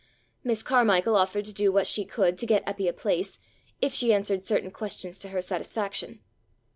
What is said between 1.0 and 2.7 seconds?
offered to do what she could to get